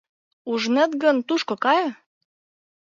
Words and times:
—Ужнет 0.51 0.91
гын, 1.03 1.17
тушко 1.27 1.53
кае. 1.63 1.89